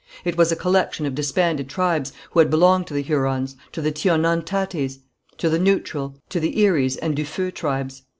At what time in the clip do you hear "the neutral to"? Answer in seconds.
5.47-6.39